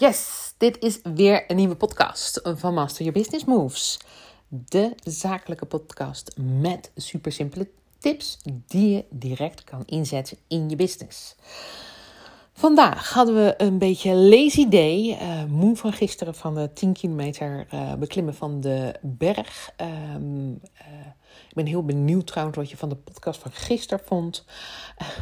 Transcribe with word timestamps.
Yes, 0.00 0.52
dit 0.56 0.82
is 0.82 1.00
weer 1.02 1.50
een 1.50 1.56
nieuwe 1.56 1.76
podcast 1.76 2.40
van 2.44 2.74
Master 2.74 3.04
Your 3.04 3.18
Business 3.20 3.44
Moves. 3.44 3.98
De 4.48 4.92
zakelijke 5.02 5.64
podcast 5.66 6.34
met 6.36 6.90
super 6.96 7.32
simpele 7.32 7.68
tips 7.98 8.38
die 8.66 8.90
je 8.90 9.04
direct 9.10 9.64
kan 9.64 9.82
inzetten 9.86 10.38
in 10.48 10.68
je 10.68 10.76
business. 10.76 11.34
Vandaag 12.58 13.12
hadden 13.12 13.34
we 13.34 13.54
een 13.56 13.78
beetje 13.78 14.14
lazy 14.14 14.68
day. 14.68 15.18
Uh, 15.22 15.44
moe 15.44 15.76
van 15.76 15.92
gisteren 15.92 16.34
van 16.34 16.54
de 16.54 16.72
10 16.72 16.92
kilometer 16.92 17.66
uh, 17.74 17.94
beklimmen 17.94 18.34
van 18.34 18.60
de 18.60 18.94
berg. 19.02 19.70
Um, 20.16 20.48
uh, 20.50 21.06
ik 21.48 21.54
ben 21.54 21.66
heel 21.66 21.84
benieuwd 21.84 22.26
trouwens 22.26 22.56
wat 22.56 22.70
je 22.70 22.76
van 22.76 22.88
de 22.88 22.94
podcast 22.94 23.40
van 23.40 23.50
gisteren 23.50 24.04
vond. 24.04 24.44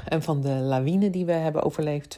en 0.08 0.22
van 0.22 0.40
de 0.40 0.48
lawine 0.48 1.10
die 1.10 1.24
we 1.24 1.32
hebben 1.32 1.62
overleefd. 1.62 2.16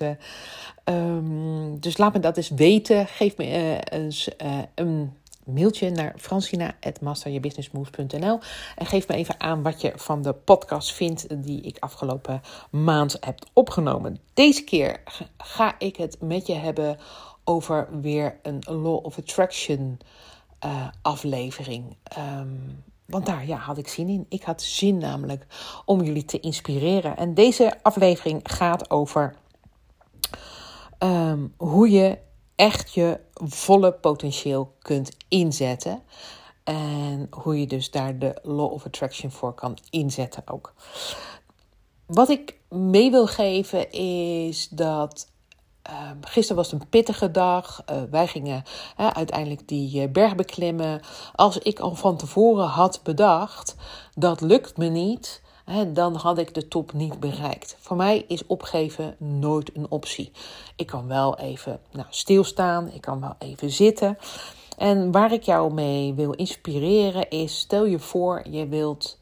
Um, 0.85 1.81
dus 1.81 1.97
laat 1.97 2.13
me 2.13 2.21
dat 2.21 2.37
eens 2.37 2.49
weten. 2.49 3.07
Geef 3.07 3.37
me 3.37 3.79
eens 3.91 4.29
een 4.75 5.13
mailtje 5.49 5.91
naar 5.91 6.15
francina.masteryourbusinessmoves.nl 6.17 8.39
en 8.77 8.87
geef 8.87 9.09
me 9.09 9.15
even 9.15 9.41
aan 9.41 9.63
wat 9.63 9.81
je 9.81 9.93
van 9.97 10.23
de 10.23 10.33
podcast 10.33 10.93
vindt 10.93 11.45
die 11.45 11.61
ik 11.61 11.77
afgelopen 11.79 12.41
maand 12.71 13.17
heb 13.21 13.39
opgenomen. 13.53 14.19
Deze 14.35 14.65
keer 14.65 15.01
ga 15.37 15.75
ik 15.79 15.97
het 15.97 16.17
met 16.21 16.47
je 16.47 16.55
hebben 16.55 16.99
over 17.45 17.89
weer 18.01 18.39
een 18.43 18.63
Law 18.67 19.05
of 19.05 19.19
Attraction 19.19 19.99
uh, 20.65 20.89
aflevering. 21.03 21.97
Um, 22.19 22.85
want 23.07 23.27
daar 23.27 23.47
ja, 23.47 23.57
had 23.57 23.79
ik 23.79 23.89
zin 23.89 24.09
in. 24.09 24.27
Ik 24.29 24.43
had 24.43 24.63
zin 24.63 24.99
namelijk 24.99 25.47
om 25.85 26.03
jullie 26.03 26.25
te 26.25 26.41
inspireren. 26.41 27.17
En 27.17 27.35
deze 27.35 27.83
aflevering 27.83 28.41
gaat 28.43 28.91
over 28.91 29.35
um, 30.99 31.55
hoe 31.57 31.91
je 31.91 32.19
echt 32.59 32.95
je 32.95 33.21
volle 33.35 33.93
potentieel 33.93 34.75
kunt 34.83 35.17
inzetten. 35.29 36.03
En 36.65 37.27
hoe 37.31 37.61
je 37.61 37.67
dus 37.67 37.91
daar 37.91 38.19
de 38.19 38.39
Law 38.43 38.73
of 38.73 38.87
Attraction 38.87 39.31
voor 39.31 39.55
kan 39.55 39.79
inzetten 39.91 40.43
ook. 40.47 40.75
Wat 42.07 42.29
ik 42.29 42.59
mee 42.69 43.11
wil 43.11 43.27
geven 43.27 43.91
is 43.93 44.69
dat. 44.69 45.31
Uh, 45.91 46.11
gisteren 46.21 46.57
was 46.63 46.73
een 46.73 46.89
pittige 46.89 47.31
dag. 47.31 47.83
Uh, 47.91 48.03
wij 48.11 48.27
gingen 48.27 48.63
uiteindelijk 48.97 49.69
die 49.69 50.03
eh, 50.03 50.11
berg 50.13 50.35
beklimmen. 50.35 51.01
Als 51.35 51.59
ik 51.59 51.79
al 51.79 51.95
van 51.95 52.17
tevoren 52.17 52.67
had 52.67 53.01
bedacht, 53.03 53.77
dat 54.15 54.41
lukt 54.41 54.77
me 54.77 54.87
niet 54.87 55.43
dan 55.93 56.15
had 56.15 56.39
ik 56.39 56.55
de 56.55 56.69
top 56.69 56.93
niet 56.93 57.21
bereikt. 57.21 57.77
Voor 57.79 57.97
mij 57.97 58.25
is 58.29 58.47
opgeven 58.47 59.17
nooit 59.19 59.77
een 59.77 59.91
optie. 59.91 60.33
Ik 60.77 60.87
kan 60.87 61.07
wel 61.07 61.39
even 61.39 61.81
nou, 61.91 62.07
stilstaan, 62.11 62.91
ik 62.93 63.01
kan 63.01 63.21
wel 63.21 63.35
even 63.39 63.71
zitten. 63.71 64.19
En 64.77 65.13
waar 65.13 65.33
ik 65.33 65.43
jou 65.43 65.75
mee 65.75 66.15
wil 66.15 66.33
inspireren 66.33 67.31
is: 67.31 67.59
stel 67.59 67.85
je 67.85 67.99
voor, 67.99 68.43
je 68.51 68.69
wilt 68.69 69.19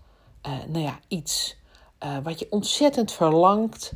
uh, 0.47 0.53
nou 0.67 0.85
ja, 0.85 0.99
iets 1.09 1.57
uh, 2.05 2.17
wat 2.23 2.39
je 2.39 2.47
ontzettend 2.51 3.13
verlangt 3.13 3.93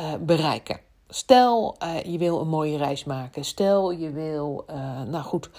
uh, 0.00 0.14
bereiken. 0.20 0.80
Stel, 1.10 1.76
uh, 1.82 2.02
je 2.02 2.18
wil 2.18 2.40
een 2.40 2.48
mooie 2.48 2.76
reis 2.76 3.04
maken. 3.04 3.44
Stel, 3.44 3.90
je 3.90 4.10
wil, 4.10 4.64
uh, 4.70 5.02
nou 5.02 5.24
goed, 5.24 5.50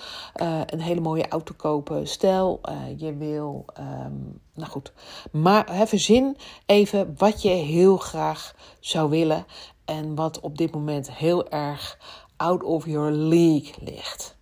uh, 0.41 0.61
een 0.65 0.81
hele 0.81 1.01
mooie 1.01 1.27
auto 1.27 1.53
kopen. 1.57 2.07
Stel, 2.07 2.61
je 2.97 3.15
wil, 3.15 3.65
um, 3.79 4.41
nou 4.53 4.69
goed. 4.69 4.93
Maar 5.31 5.87
verzin 5.87 6.37
even 6.65 7.13
wat 7.17 7.41
je 7.41 7.49
heel 7.49 7.97
graag 7.97 8.55
zou 8.79 9.09
willen. 9.09 9.45
En 9.85 10.15
wat 10.15 10.39
op 10.39 10.57
dit 10.57 10.73
moment 10.73 11.11
heel 11.11 11.49
erg 11.49 11.97
out 12.37 12.63
of 12.63 12.85
your 12.85 13.11
league 13.11 13.73
ligt. 13.79 14.37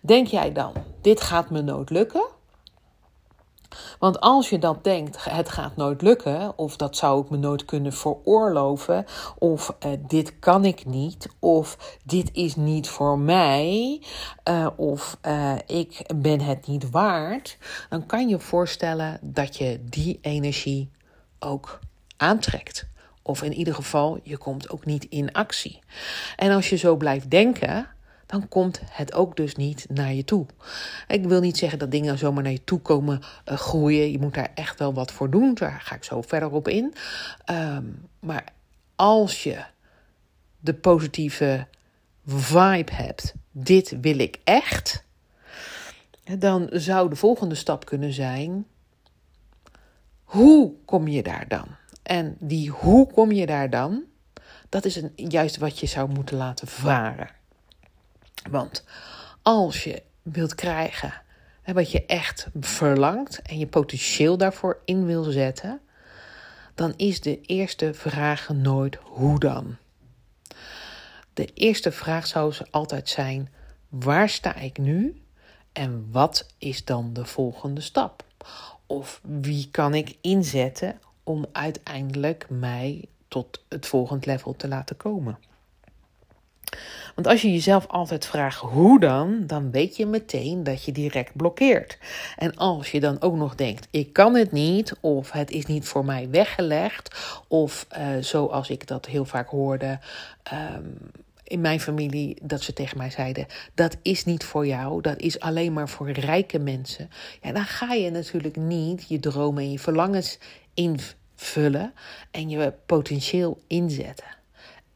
Denk 0.00 0.26
jij 0.26 0.52
dan, 0.52 0.72
dit 1.00 1.20
gaat 1.20 1.50
me 1.50 1.62
nooit 1.62 1.90
lukken? 1.90 2.36
Want 3.98 4.20
als 4.20 4.48
je 4.48 4.58
dat 4.58 4.84
denkt, 4.84 5.24
het 5.24 5.48
gaat 5.48 5.76
nooit 5.76 6.02
lukken, 6.02 6.58
of 6.58 6.76
dat 6.76 6.96
zou 6.96 7.22
ik 7.22 7.30
me 7.30 7.36
nooit 7.36 7.64
kunnen 7.64 7.92
veroorloven, 7.92 9.04
of 9.38 9.76
uh, 9.86 9.92
dit 10.06 10.38
kan 10.38 10.64
ik 10.64 10.86
niet, 10.86 11.28
of 11.38 11.96
dit 12.04 12.30
is 12.32 12.56
niet 12.56 12.88
voor 12.88 13.18
mij, 13.18 14.02
uh, 14.48 14.66
of 14.76 15.18
uh, 15.26 15.54
ik 15.66 16.10
ben 16.16 16.40
het 16.40 16.66
niet 16.66 16.90
waard, 16.90 17.58
dan 17.88 18.06
kan 18.06 18.28
je 18.28 18.38
voorstellen 18.38 19.18
dat 19.22 19.56
je 19.56 19.80
die 19.84 20.18
energie 20.22 20.90
ook 21.38 21.78
aantrekt. 22.16 22.86
Of 23.22 23.42
in 23.42 23.52
ieder 23.52 23.74
geval, 23.74 24.18
je 24.22 24.36
komt 24.36 24.70
ook 24.70 24.84
niet 24.84 25.04
in 25.04 25.32
actie. 25.32 25.78
En 26.36 26.50
als 26.50 26.68
je 26.68 26.76
zo 26.76 26.96
blijft 26.96 27.30
denken, 27.30 27.88
dan 28.28 28.48
komt 28.48 28.80
het 28.84 29.12
ook 29.12 29.36
dus 29.36 29.54
niet 29.54 29.86
naar 29.88 30.12
je 30.12 30.24
toe. 30.24 30.46
Ik 31.06 31.24
wil 31.24 31.40
niet 31.40 31.58
zeggen 31.58 31.78
dat 31.78 31.90
dingen 31.90 32.18
zomaar 32.18 32.42
naar 32.42 32.52
je 32.52 32.64
toe 32.64 32.80
komen 32.80 33.20
uh, 33.20 33.56
groeien. 33.56 34.10
Je 34.10 34.18
moet 34.18 34.34
daar 34.34 34.50
echt 34.54 34.78
wel 34.78 34.94
wat 34.94 35.12
voor 35.12 35.30
doen. 35.30 35.54
Daar 35.54 35.80
ga 35.80 35.94
ik 35.94 36.04
zo 36.04 36.22
verder 36.22 36.50
op 36.50 36.68
in. 36.68 36.94
Um, 37.50 38.08
maar 38.20 38.44
als 38.96 39.42
je 39.42 39.64
de 40.60 40.74
positieve 40.74 41.66
vibe 42.26 42.92
hebt, 42.92 43.34
dit 43.50 44.00
wil 44.00 44.18
ik 44.18 44.38
echt, 44.44 45.04
dan 46.38 46.68
zou 46.72 47.08
de 47.08 47.16
volgende 47.16 47.54
stap 47.54 47.84
kunnen 47.84 48.12
zijn: 48.12 48.66
hoe 50.22 50.72
kom 50.84 51.08
je 51.08 51.22
daar 51.22 51.48
dan? 51.48 51.66
En 52.02 52.36
die 52.38 52.70
hoe 52.70 53.12
kom 53.12 53.32
je 53.32 53.46
daar 53.46 53.70
dan? 53.70 54.02
Dat 54.68 54.84
is 54.84 54.96
een, 54.96 55.12
juist 55.14 55.56
wat 55.56 55.78
je 55.78 55.86
zou 55.86 56.08
moeten 56.08 56.36
laten 56.36 56.68
varen. 56.68 57.36
Want 58.50 58.84
als 59.42 59.84
je 59.84 60.02
wilt 60.22 60.54
krijgen 60.54 61.12
wat 61.64 61.90
je 61.90 62.06
echt 62.06 62.46
verlangt 62.60 63.42
en 63.42 63.58
je 63.58 63.66
potentieel 63.66 64.36
daarvoor 64.36 64.80
in 64.84 65.06
wil 65.06 65.22
zetten, 65.22 65.80
dan 66.74 66.94
is 66.96 67.20
de 67.20 67.40
eerste 67.40 67.94
vraag 67.94 68.48
nooit 68.48 68.98
hoe 69.02 69.38
dan. 69.38 69.76
De 71.34 71.44
eerste 71.54 71.92
vraag 71.92 72.26
zou 72.26 72.54
altijd 72.70 73.08
zijn: 73.08 73.48
waar 73.88 74.28
sta 74.28 74.56
ik 74.56 74.78
nu 74.78 75.22
en 75.72 76.08
wat 76.10 76.46
is 76.58 76.84
dan 76.84 77.12
de 77.12 77.24
volgende 77.24 77.80
stap? 77.80 78.24
Of 78.86 79.20
wie 79.22 79.68
kan 79.70 79.94
ik 79.94 80.16
inzetten 80.20 81.00
om 81.22 81.46
uiteindelijk 81.52 82.46
mij 82.48 83.04
tot 83.28 83.64
het 83.68 83.86
volgende 83.86 84.26
level 84.26 84.56
te 84.56 84.68
laten 84.68 84.96
komen? 84.96 85.38
Want 87.14 87.26
als 87.26 87.42
je 87.42 87.52
jezelf 87.52 87.86
altijd 87.86 88.26
vraagt 88.26 88.60
hoe 88.60 89.00
dan, 89.00 89.46
dan 89.46 89.70
weet 89.70 89.96
je 89.96 90.06
meteen 90.06 90.64
dat 90.64 90.84
je 90.84 90.92
direct 90.92 91.36
blokkeert. 91.36 91.98
En 92.36 92.56
als 92.56 92.90
je 92.90 93.00
dan 93.00 93.20
ook 93.20 93.34
nog 93.34 93.54
denkt, 93.54 93.88
ik 93.90 94.12
kan 94.12 94.34
het 94.34 94.52
niet, 94.52 94.94
of 95.00 95.30
het 95.30 95.50
is 95.50 95.66
niet 95.66 95.88
voor 95.88 96.04
mij 96.04 96.28
weggelegd, 96.30 97.16
of 97.48 97.86
uh, 97.98 98.06
zoals 98.20 98.70
ik 98.70 98.86
dat 98.86 99.06
heel 99.06 99.24
vaak 99.24 99.48
hoorde. 99.48 99.98
Um, 100.52 100.96
in 101.48 101.60
mijn 101.60 101.80
familie 101.80 102.36
dat 102.42 102.62
ze 102.62 102.72
tegen 102.72 102.98
mij 102.98 103.10
zeiden: 103.10 103.46
dat 103.74 103.96
is 104.02 104.24
niet 104.24 104.44
voor 104.44 104.66
jou, 104.66 105.00
dat 105.00 105.18
is 105.18 105.40
alleen 105.40 105.72
maar 105.72 105.88
voor 105.88 106.10
rijke 106.10 106.58
mensen. 106.58 107.10
Ja, 107.42 107.52
dan 107.52 107.64
ga 107.64 107.92
je 107.92 108.10
natuurlijk 108.10 108.56
niet 108.56 109.08
je 109.08 109.20
dromen 109.20 109.62
en 109.62 109.72
je 109.72 109.78
verlangens 109.78 110.38
invullen 110.74 111.92
en 112.30 112.48
je 112.48 112.72
potentieel 112.86 113.60
inzetten. 113.66 114.37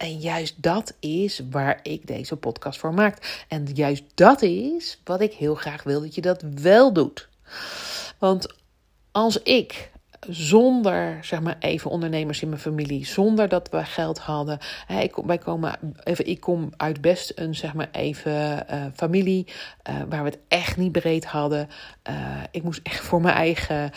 En 0.03 0.19
juist 0.19 0.63
dat 0.63 0.93
is 0.99 1.41
waar 1.49 1.79
ik 1.83 2.07
deze 2.07 2.35
podcast 2.35 2.79
voor 2.79 2.93
maak. 2.93 3.45
En 3.47 3.67
juist 3.73 4.03
dat 4.13 4.41
is 4.41 5.01
wat 5.03 5.21
ik 5.21 5.33
heel 5.33 5.55
graag 5.55 5.83
wil 5.83 6.01
dat 6.01 6.15
je 6.15 6.21
dat 6.21 6.43
wel 6.61 6.93
doet. 6.93 7.29
Want 8.17 8.47
als 9.11 9.41
ik 9.41 9.91
zonder, 10.29 11.17
zeg 11.21 11.41
maar 11.41 11.55
even, 11.59 11.91
ondernemers 11.91 12.41
in 12.41 12.49
mijn 12.49 12.61
familie, 12.61 13.05
zonder 13.05 13.49
dat 13.49 13.69
we 13.69 13.85
geld 13.85 14.19
hadden. 14.19 14.59
ik, 14.99 15.15
wij 15.15 15.37
komen, 15.37 15.79
even, 16.03 16.27
ik 16.27 16.39
kom 16.39 16.69
uit 16.77 17.01
best 17.01 17.31
een, 17.35 17.55
zeg 17.55 17.73
maar 17.73 17.89
even, 17.91 18.65
uh, 18.71 18.85
familie 18.95 19.47
uh, 19.89 19.95
waar 20.09 20.23
we 20.23 20.29
het 20.29 20.39
echt 20.47 20.77
niet 20.77 20.91
breed 20.91 21.25
hadden. 21.25 21.69
Uh, 22.09 22.15
ik 22.51 22.63
moest 22.63 22.79
echt 22.83 22.99
voor 22.99 23.21
mijn 23.21 23.35
eigen 23.35 23.91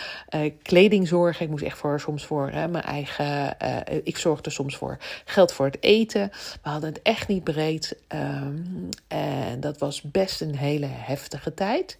kleding 0.62 1.08
zorgen. 1.08 1.44
Ik 1.44 1.50
moest 1.50 1.64
echt 1.64 1.78
voor, 1.78 2.00
soms 2.00 2.24
voor 2.24 2.50
mijn 2.52 2.82
eigen, 2.82 3.56
ik 4.04 4.16
zorgde 4.16 4.50
soms 4.50 4.76
voor 4.76 4.98
geld 5.24 5.52
voor 5.52 5.66
het 5.66 5.82
eten. 5.82 6.30
We 6.62 6.68
hadden 6.68 6.88
het 6.88 7.02
echt 7.02 7.28
niet 7.28 7.44
breed. 7.44 7.96
Um, 8.08 8.88
en 9.08 9.60
dat 9.60 9.78
was 9.78 10.02
best 10.02 10.40
een 10.40 10.56
hele 10.56 10.86
heftige 10.88 11.54
tijd. 11.54 11.98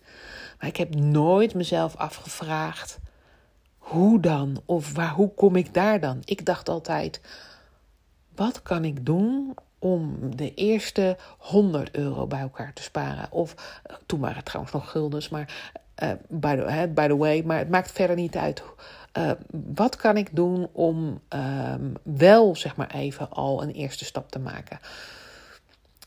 Maar 0.59 0.69
ik 0.69 0.77
heb 0.77 0.95
nooit 0.95 1.55
mezelf 1.55 1.97
afgevraagd 1.97 2.99
hoe 3.87 4.21
dan? 4.21 4.63
Of 4.65 4.93
waar, 4.93 5.11
hoe 5.11 5.35
kom 5.35 5.57
ik 5.57 5.75
daar 5.75 6.01
dan? 6.01 6.21
Ik 6.25 6.45
dacht 6.45 6.69
altijd, 6.69 7.21
wat 8.35 8.63
kan 8.63 8.85
ik 8.85 9.07
doen 9.07 9.55
om 9.79 10.17
de 10.37 10.55
eerste 10.55 11.17
100 11.39 11.91
euro 11.97 12.27
bij 12.27 12.41
elkaar 12.41 12.73
te 12.73 12.83
sparen? 12.83 13.33
Of 13.33 13.81
uh, 13.91 13.97
toen 14.07 14.21
waren 14.21 14.37
het 14.37 14.45
trouwens 14.45 14.75
nog 14.75 14.91
guldens, 14.91 15.29
maar 15.29 15.73
uh, 16.03 16.11
by, 16.29 16.57
the, 16.57 16.91
by, 16.95 17.07
the, 17.07 17.17
way, 17.17 17.43
maar 17.43 17.59
het 17.59 17.71
maakt 17.71 17.93
verder 17.93 18.17
niet 18.17 18.37
uit. 18.37 18.63
Uh, 19.19 19.31
wat 19.75 19.97
kan 19.97 20.17
ik 20.17 20.29
doen 20.33 20.69
om 20.73 21.21
um, 21.29 21.95
wel, 22.03 22.57
zeg 22.57 22.77
maar 22.77 22.91
even, 22.91 23.31
al 23.31 23.63
een 23.63 23.73
eerste 23.73 24.05
stap 24.05 24.31
te 24.31 24.39
maken? 24.39 24.79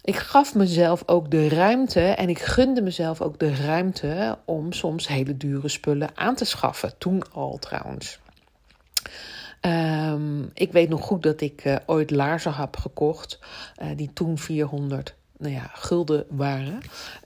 Ik 0.09 0.17
gaf 0.17 0.55
mezelf 0.55 1.03
ook 1.05 1.31
de 1.31 1.49
ruimte 1.49 1.99
en 1.99 2.29
ik 2.29 2.39
gunde 2.39 2.81
mezelf 2.81 3.21
ook 3.21 3.39
de 3.39 3.55
ruimte 3.55 4.37
om 4.45 4.73
soms 4.73 5.07
hele 5.07 5.37
dure 5.37 5.67
spullen 5.67 6.09
aan 6.15 6.35
te 6.35 6.45
schaffen. 6.45 6.97
Toen 6.97 7.23
al 7.33 7.57
trouwens. 7.59 8.19
Um, 9.61 10.49
ik 10.53 10.71
weet 10.71 10.89
nog 10.89 11.01
goed 11.01 11.23
dat 11.23 11.41
ik 11.41 11.65
uh, 11.65 11.75
ooit 11.85 12.11
laarzen 12.11 12.53
heb 12.53 12.77
gekocht, 12.77 13.39
uh, 13.81 13.87
die 13.95 14.13
toen 14.13 14.37
400 14.37 15.15
nou 15.39 15.53
ja, 15.53 15.69
gulden 15.73 16.25
waren. 16.29 16.79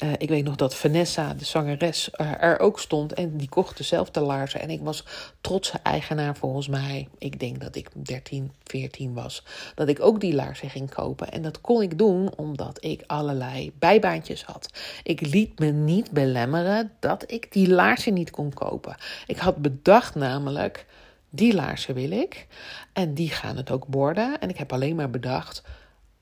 Uh, 0.04 0.12
ik 0.18 0.30
weet 0.30 0.44
nog 0.44 0.56
dat 0.56 0.76
Vanessa, 0.76 1.34
de 1.34 1.46
zangeres, 1.46 2.10
er 2.18 2.60
ook 2.60 2.80
stond 2.80 3.14
en 3.14 3.38
die 3.38 3.50
kocht 3.50 3.78
dezelfde 3.78 4.20
laarzen. 4.20 4.62
En 4.62 4.70
ik 4.70 4.82
was 4.82 5.06
trotse 5.42 5.80
eigenaar 5.84 6.36
volgens 6.36 6.68
mij. 6.68 7.08
Ik 7.18 7.40
denk 7.40 7.62
dat 7.62 7.76
ik 7.76 7.90
13, 7.94 8.52
14 8.64 9.14
was. 9.14 9.44
Dat 9.76 9.88
ik 9.88 10.02
ook 10.02 10.20
die 10.20 10.34
laarzen 10.34 10.70
ging 10.70 10.90
kopen. 10.90 11.32
En 11.32 11.42
dat 11.42 11.62
kon 11.62 11.82
ik 11.82 11.98
doen 11.98 12.36
omdat 12.36 12.84
ik 12.84 13.04
allerlei 13.08 13.72
bijbaantjes 13.80 14.44
had. 14.44 14.70
Ik 15.04 15.22
liet 15.22 15.60
me 15.60 15.68
niet 15.68 16.12
belemmeren 16.12 16.92
dat 17.00 17.32
ik 17.32 17.52
die 17.52 17.70
laarzen 17.70 18.14
niet 18.14 18.32
kon 18.32 18.54
kopen. 18.54 18.96
Ik 19.28 19.38
had 19.38 19.58
bedacht 19.58 20.16
namelijk 20.16 20.86
die 21.30 21.54
laarzen 21.54 21.94
wil 21.94 22.12
ik. 22.12 22.48
En 22.94 23.14
die 23.14 23.30
gaan 23.30 23.58
het 23.58 23.72
ook 23.72 23.86
worden. 23.88 24.40
En 24.40 24.50
ik 24.50 24.58
heb 24.58 24.74
alleen 24.74 24.96
maar 24.96 25.10
bedacht, 25.10 25.64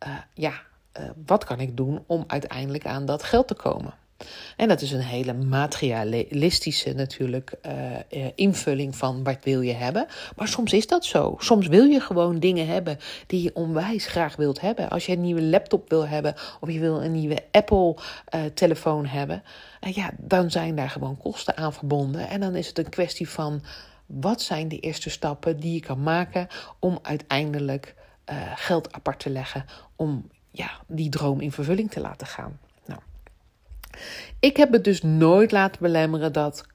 uh, 0.07 0.17
ja, 0.33 0.61
uh, 0.99 1.09
wat 1.25 1.43
kan 1.43 1.59
ik 1.59 1.77
doen 1.77 2.03
om 2.07 2.23
uiteindelijk 2.27 2.85
aan 2.85 3.05
dat 3.05 3.23
geld 3.23 3.47
te 3.47 3.53
komen? 3.53 3.93
En 4.55 4.67
dat 4.67 4.81
is 4.81 4.91
een 4.91 4.99
hele 4.99 5.33
materialistische 5.33 6.93
natuurlijk 6.93 7.53
uh, 7.65 8.27
invulling 8.35 8.95
van 8.95 9.23
wat 9.23 9.37
wil 9.43 9.61
je 9.61 9.73
hebben. 9.73 10.05
Maar 10.35 10.47
soms 10.47 10.73
is 10.73 10.87
dat 10.87 11.05
zo. 11.05 11.35
Soms 11.39 11.67
wil 11.67 11.85
je 11.85 11.99
gewoon 11.99 12.39
dingen 12.39 12.67
hebben 12.67 12.97
die 13.27 13.41
je 13.43 13.55
onwijs 13.55 14.05
graag 14.05 14.35
wilt 14.35 14.61
hebben. 14.61 14.89
Als 14.89 15.05
je 15.05 15.11
een 15.11 15.21
nieuwe 15.21 15.41
laptop 15.41 15.89
wil 15.89 16.07
hebben 16.07 16.35
of 16.59 16.71
je 16.71 16.79
wil 16.79 17.03
een 17.03 17.11
nieuwe 17.11 17.43
Apple 17.51 17.95
telefoon 18.53 19.05
hebben. 19.05 19.43
ja, 19.79 20.11
dan 20.17 20.51
zijn 20.51 20.75
daar 20.75 20.89
gewoon 20.89 21.17
kosten 21.17 21.57
aan 21.57 21.73
verbonden. 21.73 22.29
En 22.29 22.39
dan 22.39 22.55
is 22.55 22.67
het 22.67 22.77
een 22.77 22.89
kwestie 22.89 23.29
van 23.29 23.63
wat 24.05 24.41
zijn 24.41 24.67
de 24.67 24.79
eerste 24.79 25.09
stappen 25.09 25.59
die 25.59 25.73
je 25.73 25.79
kan 25.79 26.03
maken 26.03 26.47
om 26.79 26.99
uiteindelijk 27.01 27.95
geld 28.55 28.93
apart 28.93 29.19
te 29.19 29.29
leggen 29.29 29.65
om 29.95 30.29
ja, 30.51 30.71
die 30.87 31.09
droom 31.09 31.39
in 31.39 31.51
vervulling 31.51 31.91
te 31.91 31.99
laten 31.99 32.27
gaan. 32.27 32.59
Nou, 32.85 32.99
ik 34.39 34.57
heb 34.57 34.71
het 34.71 34.83
dus 34.83 35.01
nooit 35.01 35.51
laten 35.51 35.81
belemmeren 35.81 36.33
dat 36.33 36.65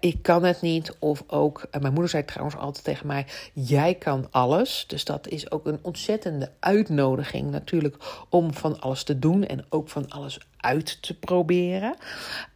ik 0.00 0.22
kan 0.22 0.44
het 0.44 0.60
niet. 0.60 0.96
Of 0.98 1.24
ook, 1.26 1.66
mijn 1.80 1.92
moeder 1.92 2.10
zei 2.10 2.24
trouwens 2.24 2.56
altijd 2.56 2.84
tegen 2.84 3.06
mij: 3.06 3.26
Jij 3.52 3.94
kan 3.94 4.26
alles. 4.30 4.84
Dus 4.86 5.04
dat 5.04 5.28
is 5.28 5.50
ook 5.50 5.66
een 5.66 5.78
ontzettende 5.82 6.50
uitnodiging, 6.60 7.50
natuurlijk, 7.50 7.96
om 8.28 8.54
van 8.54 8.80
alles 8.80 9.02
te 9.02 9.18
doen 9.18 9.44
en 9.44 9.64
ook 9.68 9.88
van 9.88 10.08
alles 10.08 10.40
uit 10.56 11.02
te 11.02 11.18
proberen. 11.18 11.96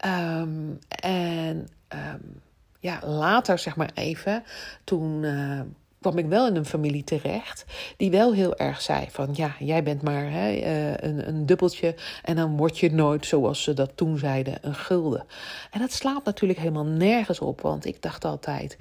Um, 0.07 0.79
en 0.89 1.69
um, 1.89 2.41
ja, 2.81 3.01
later, 3.07 3.59
zeg 3.59 3.77
maar 3.77 3.91
even, 3.95 4.43
toen 4.85 5.23
uh, 5.23 5.61
kwam 6.01 6.19
ik 6.19 6.27
wel 6.27 6.47
in 6.47 6.57
een 6.57 6.67
familie 6.67 7.05
terecht 7.05 7.65
die 7.97 8.11
wel 8.11 8.33
heel 8.33 8.57
erg 8.57 8.81
zei 8.81 9.07
van 9.11 9.29
ja, 9.33 9.55
jij 9.59 9.83
bent 9.83 10.03
maar 10.03 10.31
hè, 10.31 10.53
uh, 10.53 10.97
een, 10.97 11.29
een 11.29 11.47
dubbeltje 11.47 11.95
en 12.23 12.37
dan 12.37 12.57
word 12.57 12.79
je 12.79 12.93
nooit, 12.93 13.27
zoals 13.27 13.63
ze 13.63 13.75
dat 13.75 13.91
toen 13.95 14.19
zeiden, 14.19 14.59
een 14.61 14.75
gulden. 14.75 15.25
En 15.71 15.81
dat 15.81 15.93
slaat 15.93 16.25
natuurlijk 16.25 16.59
helemaal 16.59 16.85
nergens 16.85 17.41
op, 17.41 17.61
want 17.61 17.85
ik 17.85 18.03
dacht 18.03 18.25
altijd, 18.25 18.77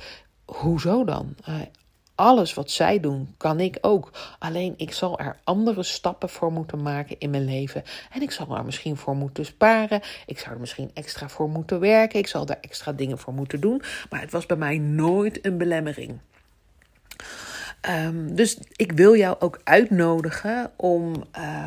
hoezo 0.46 1.04
dan? 1.04 1.36
Uh, 1.50 1.56
alles 2.16 2.54
wat 2.54 2.72
zij 2.72 3.00
doen, 3.00 3.34
kan 3.38 3.60
ik 3.60 3.78
ook. 3.82 4.12
Alleen 4.40 4.74
ik 4.78 4.94
zal 4.94 5.20
er 5.20 5.40
andere 5.44 5.84
stappen 5.84 6.30
voor 6.30 6.52
moeten 6.52 6.82
maken 6.82 7.20
in 7.20 7.30
mijn 7.30 7.46
leven. 7.46 7.84
En 8.12 8.22
ik 8.22 8.32
zal 8.32 8.58
er 8.58 8.66
misschien 8.66 8.98
voor 8.98 9.16
moeten 9.16 9.46
sparen. 9.46 10.02
Ik 10.26 10.40
zou 10.40 10.54
er 10.54 10.60
misschien 10.60 10.92
extra 10.94 11.30
voor 11.30 11.50
moeten 11.50 11.80
werken. 11.80 12.20
Ik 12.20 12.28
zal 12.28 12.46
daar 12.46 12.58
extra 12.62 12.92
dingen 12.92 13.18
voor 13.18 13.34
moeten 13.34 13.60
doen. 13.60 13.82
Maar 14.10 14.22
het 14.22 14.32
was 14.32 14.46
bij 14.46 14.58
mij 14.58 14.78
nooit 14.78 15.46
een 15.46 15.58
belemmering. 15.58 16.20
Um, 17.90 18.36
dus 18.36 18.58
ik 18.76 18.92
wil 18.92 19.16
jou 19.16 19.36
ook 19.40 19.60
uitnodigen 19.64 20.72
om 20.76 21.14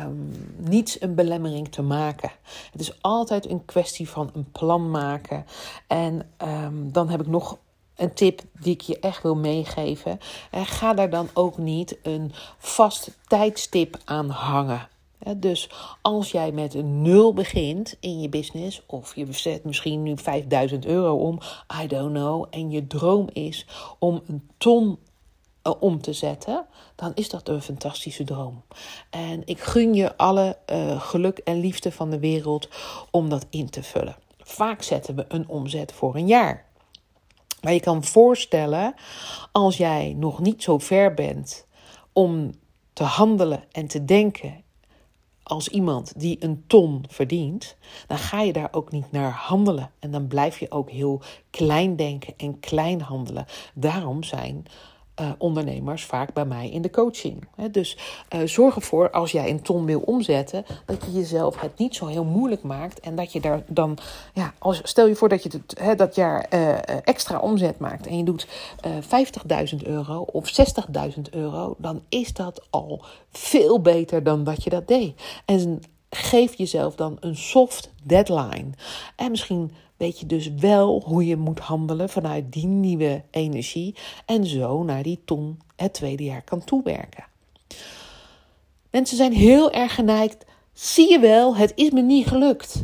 um, 0.03 0.31
niets 0.57 1.01
een 1.01 1.15
belemmering 1.15 1.71
te 1.71 1.81
maken. 1.81 2.31
Het 2.71 2.81
is 2.81 3.01
altijd 3.01 3.49
een 3.49 3.65
kwestie 3.65 4.09
van 4.09 4.29
een 4.33 4.51
plan 4.51 4.91
maken. 4.91 5.45
En 5.87 6.29
um, 6.37 6.91
dan 6.91 7.09
heb 7.09 7.21
ik 7.21 7.27
nog 7.27 7.57
een 7.95 8.13
tip 8.13 8.41
die 8.59 8.73
ik 8.73 8.81
je 8.81 8.99
echt 8.99 9.23
wil 9.23 9.35
meegeven. 9.35 10.19
Ga 10.51 10.93
daar 10.93 11.09
dan 11.09 11.29
ook 11.33 11.57
niet 11.57 11.97
een 12.03 12.31
vast 12.57 13.17
tijdstip 13.27 13.97
aan 14.05 14.29
hangen. 14.29 14.87
Dus 15.37 15.69
als 16.01 16.31
jij 16.31 16.51
met 16.51 16.73
een 16.73 17.01
nul 17.01 17.33
begint 17.33 17.97
in 17.99 18.21
je 18.21 18.29
business, 18.29 18.81
of 18.85 19.15
je 19.15 19.27
zet 19.29 19.63
misschien 19.63 20.03
nu 20.03 20.17
5000 20.17 20.85
euro 20.85 21.15
om, 21.15 21.39
I 21.83 21.87
don't 21.87 22.13
know, 22.13 22.45
en 22.49 22.71
je 22.71 22.87
droom 22.87 23.29
is 23.33 23.65
om 23.99 24.21
een 24.27 24.49
ton 24.57 24.97
om 25.79 26.01
te 26.01 26.13
zetten, 26.13 26.65
dan 26.95 27.11
is 27.15 27.29
dat 27.29 27.47
een 27.47 27.61
fantastische 27.61 28.23
droom. 28.23 28.63
En 29.09 29.41
ik 29.45 29.59
gun 29.59 29.93
je 29.93 30.17
alle 30.17 30.57
uh, 30.71 31.01
geluk 31.01 31.37
en 31.37 31.59
liefde 31.59 31.91
van 31.91 32.09
de 32.09 32.19
wereld 32.19 32.69
om 33.11 33.29
dat 33.29 33.45
in 33.49 33.69
te 33.69 33.83
vullen. 33.83 34.15
Vaak 34.37 34.81
zetten 34.81 35.15
we 35.15 35.25
een 35.27 35.47
omzet 35.47 35.91
voor 35.91 36.15
een 36.15 36.27
jaar. 36.27 36.65
Maar 37.61 37.73
je 37.73 37.79
kan 37.79 38.03
voorstellen, 38.03 38.95
als 39.51 39.77
jij 39.77 40.13
nog 40.17 40.39
niet 40.39 40.63
zo 40.63 40.77
ver 40.77 41.13
bent 41.13 41.65
om 42.13 42.51
te 42.93 43.03
handelen 43.03 43.63
en 43.71 43.87
te 43.87 44.05
denken 44.05 44.63
als 45.43 45.67
iemand 45.67 46.19
die 46.19 46.37
een 46.39 46.63
ton 46.67 47.05
verdient, 47.07 47.75
dan 48.07 48.17
ga 48.17 48.41
je 48.41 48.53
daar 48.53 48.69
ook 48.71 48.91
niet 48.91 49.11
naar 49.11 49.31
handelen. 49.31 49.91
En 49.99 50.11
dan 50.11 50.27
blijf 50.27 50.59
je 50.59 50.71
ook 50.71 50.89
heel 50.89 51.21
klein 51.49 51.95
denken 51.95 52.33
en 52.37 52.59
klein 52.59 53.01
handelen. 53.01 53.45
Daarom 53.73 54.23
zijn 54.23 54.65
uh, 55.21 55.31
ondernemers 55.37 56.05
vaak 56.05 56.33
bij 56.33 56.45
mij 56.45 56.69
in 56.69 56.81
de 56.81 56.89
coaching. 56.89 57.47
dus 57.71 57.97
uh, 58.35 58.47
zorg 58.47 58.75
ervoor 58.75 59.11
als 59.11 59.31
jij 59.31 59.49
een 59.49 59.61
ton 59.61 59.85
wil 59.85 59.99
omzetten, 59.99 60.65
dat 60.85 61.05
je 61.05 61.11
jezelf 61.11 61.61
het 61.61 61.77
niet 61.77 61.95
zo 61.95 62.05
heel 62.05 62.23
moeilijk 62.23 62.63
maakt 62.63 62.99
en 62.99 63.15
dat 63.15 63.31
je 63.31 63.39
daar 63.39 63.63
dan, 63.67 63.97
ja, 64.33 64.53
als, 64.59 64.81
stel 64.83 65.07
je 65.07 65.15
voor 65.15 65.29
dat 65.29 65.43
je 65.43 65.49
het, 65.75 65.97
dat 65.97 66.15
jaar 66.15 66.45
uh, 66.53 66.77
extra 67.03 67.39
omzet 67.39 67.79
maakt 67.79 68.07
en 68.07 68.17
je 68.17 68.23
doet 68.23 68.47
50.000 68.87 69.77
euro 69.83 70.19
of 70.19 70.51
60.000 71.15 71.21
euro, 71.31 71.75
dan 71.77 72.01
is 72.09 72.33
dat 72.33 72.67
al 72.69 73.05
veel 73.31 73.81
beter 73.81 74.23
dan 74.23 74.43
dat 74.43 74.63
je 74.63 74.69
dat 74.69 74.87
deed. 74.87 75.21
En 75.45 75.81
geef 76.15 76.53
jezelf 76.53 76.95
dan 76.95 77.17
een 77.19 77.35
soft 77.35 77.91
deadline. 78.03 78.69
En 79.15 79.31
misschien 79.31 79.71
weet 79.97 80.19
je 80.19 80.25
dus 80.25 80.53
wel 80.53 81.01
hoe 81.05 81.25
je 81.25 81.37
moet 81.37 81.59
handelen 81.59 82.09
vanuit 82.09 82.53
die 82.53 82.65
nieuwe 82.65 83.23
energie 83.31 83.95
en 84.25 84.45
zo 84.45 84.83
naar 84.83 85.03
die 85.03 85.21
ton 85.25 85.59
het 85.75 85.93
tweede 85.93 86.23
jaar 86.23 86.41
kan 86.43 86.63
toewerken. 86.63 87.25
Mensen 88.91 89.17
zijn 89.17 89.33
heel 89.33 89.71
erg 89.71 89.95
geneigd. 89.95 90.45
Zie 90.73 91.11
je 91.11 91.19
wel, 91.19 91.55
het 91.55 91.71
is 91.75 91.89
me 91.89 92.01
niet 92.01 92.27
gelukt. 92.27 92.83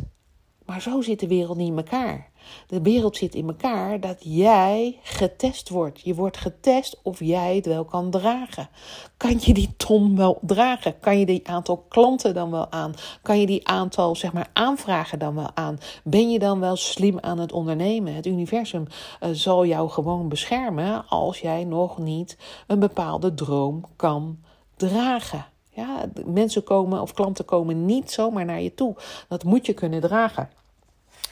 Maar 0.64 0.82
zo 0.82 1.00
zit 1.00 1.20
de 1.20 1.26
wereld 1.26 1.56
niet 1.56 1.68
in 1.68 1.76
elkaar. 1.76 2.29
De 2.66 2.82
wereld 2.82 3.16
zit 3.16 3.34
in 3.34 3.46
elkaar 3.46 4.00
dat 4.00 4.16
jij 4.18 4.98
getest 5.02 5.68
wordt. 5.68 6.00
Je 6.00 6.14
wordt 6.14 6.36
getest 6.36 7.00
of 7.02 7.18
jij 7.18 7.56
het 7.56 7.66
wel 7.66 7.84
kan 7.84 8.10
dragen. 8.10 8.68
Kan 9.16 9.36
je 9.40 9.54
die 9.54 9.74
ton 9.76 10.16
wel 10.16 10.38
dragen? 10.42 11.00
Kan 11.00 11.18
je 11.18 11.26
die 11.26 11.48
aantal 11.48 11.84
klanten 11.88 12.34
dan 12.34 12.50
wel 12.50 12.72
aan? 12.72 12.94
Kan 13.22 13.40
je 13.40 13.46
die 13.46 13.68
aantal 13.68 14.16
zeg 14.16 14.32
maar, 14.32 14.50
aanvragen 14.52 15.18
dan 15.18 15.34
wel 15.34 15.50
aan? 15.54 15.78
Ben 16.04 16.30
je 16.30 16.38
dan 16.38 16.60
wel 16.60 16.76
slim 16.76 17.18
aan 17.20 17.38
het 17.38 17.52
ondernemen? 17.52 18.14
Het 18.14 18.26
universum 18.26 18.86
uh, 18.86 19.28
zal 19.32 19.66
jou 19.66 19.90
gewoon 19.90 20.28
beschermen 20.28 21.08
als 21.08 21.38
jij 21.38 21.64
nog 21.64 21.98
niet 21.98 22.38
een 22.66 22.78
bepaalde 22.78 23.34
droom 23.34 23.84
kan 23.96 24.38
dragen. 24.76 25.46
Ja, 25.70 26.04
mensen 26.26 26.64
komen 26.64 27.00
of 27.00 27.12
klanten 27.12 27.44
komen 27.44 27.84
niet 27.84 28.10
zomaar 28.10 28.44
naar 28.44 28.60
je 28.60 28.74
toe. 28.74 28.96
Dat 29.28 29.44
moet 29.44 29.66
je 29.66 29.72
kunnen 29.72 30.00
dragen. 30.00 30.50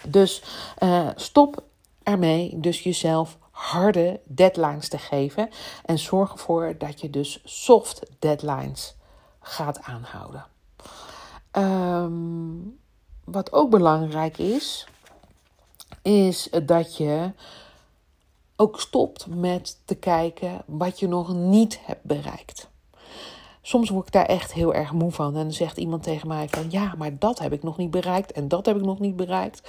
Dus 0.02 0.43
uh, 0.83 1.09
stop 1.14 1.62
ermee 2.02 2.61
dus 2.61 2.83
jezelf 2.83 3.38
harde 3.50 4.21
deadlines 4.25 4.88
te 4.88 4.99
geven. 4.99 5.50
En 5.85 5.99
zorg 5.99 6.33
ervoor 6.33 6.75
dat 6.78 7.00
je 7.00 7.11
dus 7.11 7.40
soft 7.45 8.02
deadlines 8.19 8.95
gaat 9.40 9.83
aanhouden. 9.83 10.47
Um, 11.52 12.78
wat 13.25 13.52
ook 13.52 13.71
belangrijk 13.71 14.38
is, 14.38 14.87
is 16.02 16.49
dat 16.64 16.97
je 16.97 17.33
ook 18.57 18.81
stopt 18.81 19.26
met 19.26 19.78
te 19.85 19.95
kijken 19.95 20.62
wat 20.67 20.99
je 21.00 21.09
nog 21.09 21.33
niet 21.33 21.78
hebt 21.83 22.05
bereikt. 22.05 22.68
Soms 23.62 23.91
word 23.91 24.07
ik 24.07 24.12
daar 24.12 24.27
echt 24.27 24.53
heel 24.53 24.75
erg 24.75 24.93
moe 24.93 25.11
van. 25.11 25.37
En 25.37 25.43
dan 25.43 25.53
zegt 25.53 25.77
iemand 25.77 26.03
tegen 26.03 26.29
mij 26.29 26.49
van 26.49 26.67
ja, 26.69 26.95
maar 26.99 27.19
dat 27.19 27.38
heb 27.38 27.53
ik 27.53 27.62
nog 27.62 27.77
niet 27.77 27.91
bereikt 27.91 28.33
en 28.33 28.49
dat 28.49 28.67
heb 28.67 28.77
ik 28.77 28.85
nog 28.85 28.99
niet 28.99 29.17
bereikt. 29.17 29.69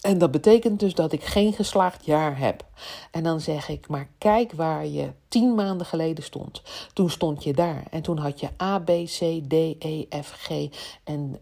En 0.00 0.18
dat 0.18 0.30
betekent 0.30 0.80
dus 0.80 0.94
dat 0.94 1.12
ik 1.12 1.24
geen 1.24 1.52
geslaagd 1.52 2.04
jaar 2.04 2.38
heb. 2.38 2.64
En 3.10 3.22
dan 3.22 3.40
zeg 3.40 3.68
ik, 3.68 3.88
maar 3.88 4.08
kijk 4.18 4.52
waar 4.52 4.86
je 4.86 5.10
tien 5.32 5.54
maanden 5.54 5.86
geleden 5.86 6.24
stond. 6.24 6.62
Toen 6.92 7.10
stond 7.10 7.44
je 7.44 7.52
daar 7.52 7.84
en 7.90 8.02
toen 8.02 8.18
had 8.18 8.40
je 8.40 8.48
A, 8.62 8.78
B, 8.78 8.90
C, 9.04 9.18
D, 9.48 9.52
E, 9.78 10.06
F, 10.22 10.30
G 10.30 10.68
en 11.04 11.38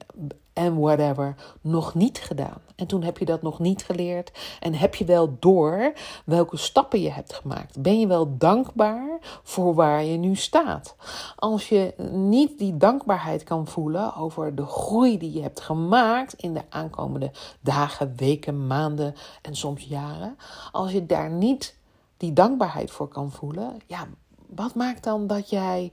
en 0.52 0.80
whatever 0.80 1.34
nog 1.60 1.94
niet 1.94 2.18
gedaan. 2.18 2.60
En 2.76 2.86
toen 2.86 3.02
heb 3.02 3.18
je 3.18 3.24
dat 3.24 3.42
nog 3.42 3.58
niet 3.58 3.84
geleerd 3.84 4.32
en 4.60 4.74
heb 4.74 4.94
je 4.94 5.04
wel 5.04 5.36
door 5.38 5.92
welke 6.24 6.56
stappen 6.56 7.00
je 7.00 7.10
hebt 7.10 7.32
gemaakt. 7.32 7.82
Ben 7.82 8.00
je 8.00 8.06
wel 8.06 8.36
dankbaar 8.38 9.18
voor 9.42 9.74
waar 9.74 10.04
je 10.04 10.16
nu 10.16 10.34
staat? 10.36 10.96
Als 11.36 11.68
je 11.68 11.94
niet 12.12 12.58
die 12.58 12.76
dankbaarheid 12.76 13.42
kan 13.44 13.66
voelen 13.66 14.14
over 14.14 14.54
de 14.54 14.66
groei 14.66 15.18
die 15.18 15.32
je 15.32 15.42
hebt 15.42 15.60
gemaakt 15.60 16.34
in 16.34 16.54
de 16.54 16.62
aankomende 16.68 17.30
dagen, 17.60 18.12
weken, 18.16 18.66
maanden 18.66 19.14
en 19.42 19.56
soms 19.56 19.84
jaren, 19.84 20.36
als 20.72 20.92
je 20.92 21.06
daar 21.06 21.30
niet 21.30 21.78
die 22.20 22.32
dankbaarheid 22.32 22.90
voor 22.90 23.08
kan 23.08 23.30
voelen, 23.30 23.76
ja, 23.86 24.08
wat 24.46 24.74
maakt 24.74 25.04
dan 25.04 25.26
dat 25.26 25.50
jij 25.50 25.92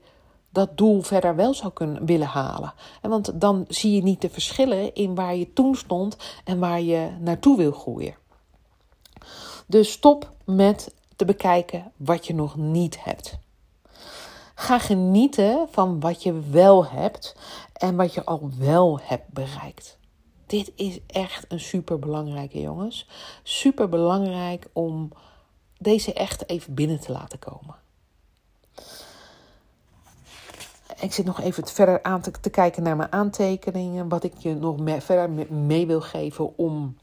dat 0.49 0.77
doel 0.77 1.01
verder 1.01 1.35
wel 1.35 1.53
zou 1.53 1.73
kunnen 1.73 2.05
willen 2.05 2.27
halen. 2.27 2.73
En 3.01 3.09
want 3.09 3.41
dan 3.41 3.65
zie 3.67 3.95
je 3.95 4.03
niet 4.03 4.21
de 4.21 4.29
verschillen 4.29 4.93
in 4.93 5.15
waar 5.15 5.35
je 5.35 5.53
toen 5.53 5.75
stond 5.75 6.17
en 6.43 6.59
waar 6.59 6.81
je 6.81 7.09
naartoe 7.19 7.57
wil 7.57 7.71
groeien. 7.71 8.15
Dus 9.67 9.91
stop 9.91 10.31
met 10.45 10.93
te 11.15 11.25
bekijken 11.25 11.91
wat 11.97 12.27
je 12.27 12.33
nog 12.33 12.55
niet 12.55 13.03
hebt. 13.03 13.37
Ga 14.55 14.79
genieten 14.79 15.67
van 15.71 15.99
wat 15.99 16.23
je 16.23 16.39
wel 16.39 16.85
hebt 16.85 17.35
en 17.73 17.95
wat 17.95 18.13
je 18.13 18.25
al 18.25 18.49
wel 18.57 18.99
hebt 19.01 19.27
bereikt. 19.33 19.97
Dit 20.45 20.71
is 20.75 20.99
echt 21.07 21.45
een 21.47 21.59
super 21.59 21.99
belangrijke, 21.99 22.61
jongens. 22.61 23.07
Super 23.43 23.89
belangrijk 23.89 24.69
om 24.73 25.11
deze 25.79 26.13
echt 26.13 26.49
even 26.49 26.73
binnen 26.73 26.99
te 26.99 27.11
laten 27.11 27.39
komen 27.39 27.75
ik 30.99 31.13
zit 31.13 31.25
nog 31.25 31.41
even 31.41 31.67
verder 31.67 32.03
aan 32.03 32.21
te, 32.21 32.49
kijken 32.49 32.83
naar 32.83 32.95
mijn 32.95 33.11
aantekeningen. 33.11 34.09
Wat 34.09 34.23
ik 34.23 34.33
je 34.37 34.55
nog 34.55 35.01
verder 35.01 35.53
mee 35.53 35.87
wil 35.87 36.01
geven 36.01 36.57
om 36.57 36.97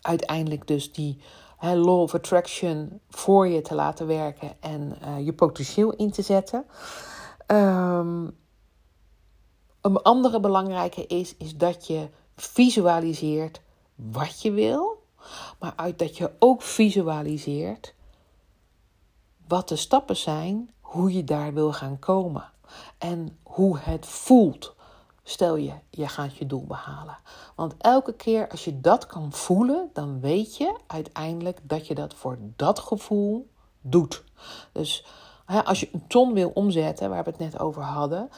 uiteindelijk 0.00 0.66
dus 0.66 0.92
die 0.92 1.18
law 1.60 2.00
of 2.00 2.14
attraction 2.14 3.00
voor 3.10 3.48
je 3.48 3.62
te 3.62 3.74
laten 3.74 4.06
werken 4.06 4.52
en 4.60 4.98
uh, 5.02 5.24
je 5.24 5.32
potentieel 5.32 5.92
in 5.92 6.10
te 6.10 6.22
zetten. 6.22 6.64
Um, 7.46 8.36
een 9.80 10.02
andere 10.02 10.40
belangrijke 10.40 11.06
is, 11.06 11.36
is 11.36 11.56
dat 11.56 11.86
je 11.86 12.08
visualiseert 12.36 13.60
wat 13.94 14.42
je 14.42 14.50
wil. 14.50 15.02
Maar 15.58 15.72
uit 15.76 15.98
dat 15.98 16.16
je 16.16 16.30
ook 16.38 16.62
visualiseert 16.62 17.94
wat 19.46 19.68
de 19.68 19.76
stappen 19.76 20.16
zijn, 20.16 20.70
hoe 20.80 21.12
je 21.12 21.24
daar 21.24 21.54
wil 21.54 21.72
gaan 21.72 21.98
komen 21.98 22.50
en 22.98 23.38
hoe 23.42 23.78
het 23.78 24.06
voelt. 24.06 24.74
Stel 25.22 25.56
je, 25.56 25.72
je 25.90 26.08
gaat 26.08 26.36
je 26.36 26.46
doel 26.46 26.64
behalen. 26.66 27.18
Want 27.54 27.74
elke 27.78 28.14
keer 28.14 28.48
als 28.48 28.64
je 28.64 28.80
dat 28.80 29.06
kan 29.06 29.32
voelen, 29.32 29.90
dan 29.92 30.20
weet 30.20 30.56
je 30.56 30.76
uiteindelijk 30.86 31.58
dat 31.62 31.86
je 31.86 31.94
dat 31.94 32.14
voor 32.14 32.38
dat 32.56 32.78
gevoel 32.78 33.48
doet. 33.80 34.24
Dus 34.72 35.06
als 35.64 35.80
je 35.80 35.88
een 35.92 36.06
ton 36.06 36.32
wil 36.32 36.50
omzetten, 36.54 37.10
waar 37.10 37.24
we 37.24 37.30
het 37.30 37.38
net 37.38 37.58
over 37.58 37.82
hadden, 37.82 38.30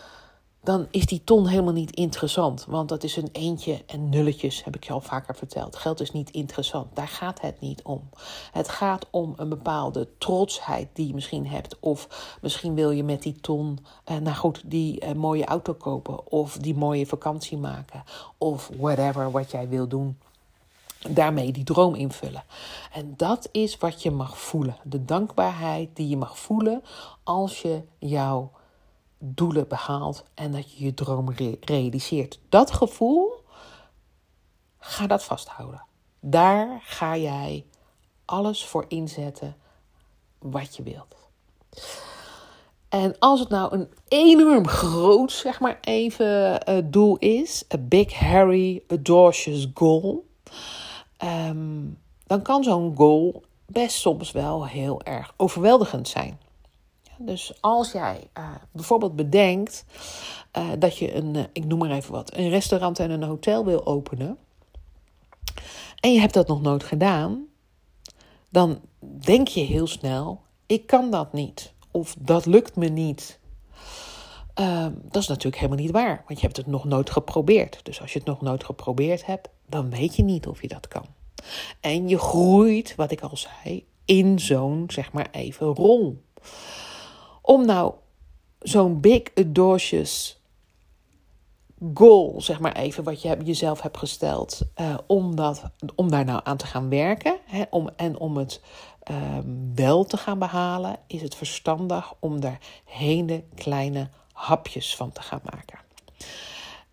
dan 0.66 0.86
is 0.90 1.06
die 1.06 1.24
ton 1.24 1.46
helemaal 1.46 1.72
niet 1.72 1.96
interessant. 1.96 2.64
Want 2.68 2.88
dat 2.88 3.02
is 3.04 3.16
een 3.16 3.28
eentje 3.32 3.84
en 3.86 4.08
nulletjes, 4.08 4.64
heb 4.64 4.76
ik 4.76 4.84
je 4.84 4.92
al 4.92 5.00
vaker 5.00 5.34
verteld. 5.34 5.76
Geld 5.76 6.00
is 6.00 6.12
niet 6.12 6.30
interessant. 6.30 6.96
Daar 6.96 7.08
gaat 7.08 7.40
het 7.40 7.60
niet 7.60 7.82
om. 7.82 8.08
Het 8.52 8.68
gaat 8.68 9.06
om 9.10 9.32
een 9.36 9.48
bepaalde 9.48 10.08
trotsheid 10.18 10.88
die 10.92 11.06
je 11.06 11.14
misschien 11.14 11.46
hebt. 11.46 11.76
Of 11.80 12.08
misschien 12.40 12.74
wil 12.74 12.90
je 12.90 13.04
met 13.04 13.22
die 13.22 13.40
ton, 13.40 13.78
eh, 14.04 14.16
nou 14.16 14.36
goed, 14.36 14.62
die 14.64 15.00
eh, 15.00 15.12
mooie 15.12 15.44
auto 15.44 15.74
kopen. 15.74 16.30
Of 16.32 16.56
die 16.56 16.74
mooie 16.74 17.06
vakantie 17.06 17.58
maken. 17.58 18.04
Of 18.38 18.70
whatever 18.78 19.30
wat 19.30 19.50
jij 19.50 19.68
wil 19.68 19.88
doen 19.88 20.18
daarmee 21.08 21.52
die 21.52 21.64
droom 21.64 21.94
invullen. 21.94 22.44
En 22.92 23.14
dat 23.16 23.48
is 23.52 23.78
wat 23.78 24.02
je 24.02 24.10
mag 24.10 24.38
voelen. 24.38 24.76
De 24.82 25.04
dankbaarheid 25.04 25.96
die 25.96 26.08
je 26.08 26.16
mag 26.16 26.38
voelen 26.38 26.82
als 27.22 27.62
je 27.62 27.82
jouw 27.98 28.50
doelen 29.18 29.68
behaalt 29.68 30.24
en 30.34 30.52
dat 30.52 30.72
je 30.72 30.84
je 30.84 30.94
droom 30.94 31.28
realiseert. 31.60 32.40
Dat 32.48 32.70
gevoel, 32.70 33.32
ga 34.78 35.06
dat 35.06 35.24
vasthouden. 35.24 35.84
Daar 36.20 36.80
ga 36.82 37.16
jij 37.16 37.66
alles 38.24 38.64
voor 38.64 38.84
inzetten 38.88 39.56
wat 40.38 40.76
je 40.76 40.82
wilt. 40.82 41.16
En 42.88 43.18
als 43.18 43.40
het 43.40 43.48
nou 43.48 43.74
een 43.74 43.88
enorm 44.08 44.66
groot, 44.66 45.32
zeg 45.32 45.60
maar 45.60 45.78
even, 45.80 46.60
uh, 46.68 46.78
doel 46.84 47.16
is, 47.16 47.64
a 47.74 47.78
big, 47.78 48.14
hairy, 48.14 48.82
audacious 48.88 49.66
goal, 49.74 50.26
ehm, 51.16 51.84
dan 52.26 52.42
kan 52.42 52.64
zo'n 52.64 52.96
goal 52.96 53.42
best 53.66 53.96
soms 53.96 54.32
wel 54.32 54.66
heel 54.66 55.02
erg 55.02 55.34
overweldigend 55.36 56.08
zijn. 56.08 56.40
Dus 57.18 57.58
als 57.60 57.92
jij 57.92 58.28
uh, 58.38 58.48
bijvoorbeeld 58.70 59.16
bedenkt 59.16 59.84
uh, 60.58 60.68
dat 60.78 60.98
je 60.98 61.14
een, 61.14 61.34
uh, 61.34 61.44
ik 61.52 61.64
noem 61.64 61.78
maar 61.78 61.90
even 61.90 62.12
wat, 62.12 62.36
een 62.36 62.48
restaurant 62.48 62.98
en 62.98 63.10
een 63.10 63.22
hotel 63.22 63.64
wil 63.64 63.86
openen. 63.86 64.38
En 66.00 66.12
je 66.12 66.20
hebt 66.20 66.34
dat 66.34 66.48
nog 66.48 66.62
nooit 66.62 66.84
gedaan. 66.84 67.44
Dan 68.50 68.80
denk 69.00 69.48
je 69.48 69.60
heel 69.60 69.86
snel, 69.86 70.40
ik 70.66 70.86
kan 70.86 71.10
dat 71.10 71.32
niet. 71.32 71.72
Of 71.90 72.16
dat 72.18 72.46
lukt 72.46 72.76
me 72.76 72.88
niet. 72.88 73.38
Ehm, 74.54 74.92
dat 75.02 75.22
is 75.22 75.28
natuurlijk 75.28 75.56
helemaal 75.56 75.82
niet 75.82 75.90
waar, 75.90 76.24
want 76.26 76.40
je 76.40 76.46
hebt 76.46 76.56
het 76.56 76.66
nog 76.66 76.84
nooit 76.84 77.10
geprobeerd. 77.10 77.80
Dus 77.82 78.00
als 78.00 78.12
je 78.12 78.18
het 78.18 78.28
nog 78.28 78.40
nooit 78.40 78.64
geprobeerd 78.64 79.26
hebt, 79.26 79.48
dan 79.68 79.90
weet 79.90 80.16
je 80.16 80.22
niet 80.22 80.46
of 80.46 80.62
je 80.62 80.68
dat 80.68 80.88
kan. 80.88 81.04
En 81.80 82.08
je 82.08 82.18
groeit, 82.18 82.94
wat 82.94 83.10
ik 83.10 83.20
al 83.20 83.36
zei, 83.36 83.86
in 84.04 84.38
zo'n, 84.38 84.84
zeg 84.88 85.12
maar 85.12 85.28
even, 85.30 85.66
rol. 85.66 86.22
Om 87.46 87.66
nou 87.66 87.94
zo'n 88.58 89.00
big 89.00 89.22
audacious 89.34 90.40
goal, 91.94 92.40
zeg 92.40 92.60
maar 92.60 92.76
even, 92.76 93.04
wat 93.04 93.22
je 93.22 93.36
jezelf 93.44 93.80
hebt 93.80 93.96
gesteld, 93.96 94.60
uh, 94.76 94.94
om, 95.06 95.36
dat, 95.36 95.62
om 95.94 96.10
daar 96.10 96.24
nou 96.24 96.40
aan 96.44 96.56
te 96.56 96.66
gaan 96.66 96.88
werken 96.88 97.36
hè, 97.44 97.62
om, 97.70 97.90
en 97.96 98.18
om 98.18 98.36
het 98.36 98.60
ehm, 99.02 99.48
wel 99.74 100.04
te 100.04 100.16
gaan 100.16 100.38
behalen, 100.38 100.96
is 101.06 101.22
het 101.22 101.34
verstandig 101.34 102.14
om 102.18 102.40
daar 102.40 102.58
hele 102.84 103.44
kleine 103.54 104.08
hapjes 104.32 104.96
van 104.96 105.12
te 105.12 105.22
gaan 105.22 105.40
maken. 105.44 105.78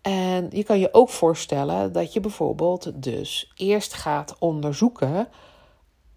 En 0.02 0.48
je 0.50 0.64
kan 0.64 0.78
je 0.78 0.94
ook 0.94 1.08
voorstellen 1.08 1.92
dat 1.92 2.12
je 2.12 2.20
bijvoorbeeld 2.20 3.02
dus 3.02 3.52
eerst 3.56 3.94
gaat 3.94 4.36
onderzoeken 4.38 5.28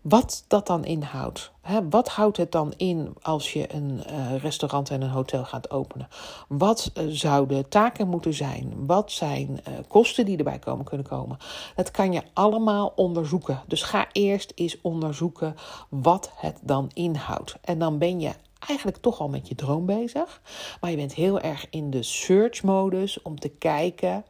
wat 0.01 0.43
dat 0.47 0.67
dan 0.67 0.85
inhoudt. 0.85 1.51
wat 1.89 2.09
houdt 2.09 2.37
het 2.37 2.51
dan 2.51 2.73
in 2.77 3.15
als 3.21 3.53
je 3.53 3.73
een 3.73 4.03
uh, 4.09 4.35
restaurant 4.37 4.89
en 4.89 5.01
een 5.01 5.09
hotel 5.09 5.45
gaat 5.45 5.71
openen? 5.71 6.07
Wat 6.47 6.91
uh, 6.93 7.03
zouden 7.07 7.69
taken 7.69 8.07
moeten 8.07 8.33
zijn? 8.33 8.85
Wat 8.85 9.11
zijn 9.11 9.49
uh, 9.49 9.73
kosten 9.87 10.25
die 10.25 10.37
erbij 10.37 10.59
komen 10.59 10.85
kunnen 10.85 11.07
komen? 11.07 11.37
Dat 11.75 11.91
kan 11.91 12.13
je 12.13 12.21
allemaal 12.33 12.93
onderzoeken. 12.95 13.61
Dus 13.67 13.81
ga 13.81 14.07
eerst 14.11 14.51
eens 14.55 14.81
onderzoeken 14.81 15.55
wat 15.89 16.31
het 16.35 16.59
dan 16.61 16.91
inhoudt. 16.93 17.55
En 17.61 17.79
dan 17.79 17.97
ben 17.97 18.19
je 18.19 18.31
eigenlijk 18.67 18.97
toch 18.97 19.19
al 19.19 19.29
met 19.29 19.47
je 19.47 19.55
droom 19.55 19.85
bezig. 19.85 20.41
Maar 20.81 20.89
je 20.89 20.97
bent 20.97 21.13
heel 21.13 21.39
erg 21.39 21.67
in 21.69 21.89
de 21.89 22.03
search 22.03 22.63
modus 22.63 23.21
om 23.21 23.39
te 23.39 23.49
kijken. 23.49 24.25